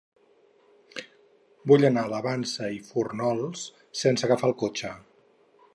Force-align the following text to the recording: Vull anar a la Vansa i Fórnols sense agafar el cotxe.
Vull 1.71 1.85
anar 1.89 2.05
a 2.07 2.11
la 2.15 2.23
Vansa 2.29 2.71
i 2.77 2.81
Fórnols 2.89 3.69
sense 4.03 4.29
agafar 4.29 4.51
el 4.53 4.57
cotxe. 4.65 4.95